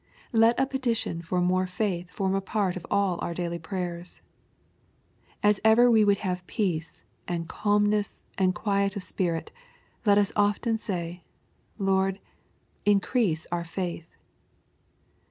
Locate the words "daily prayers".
3.35-4.23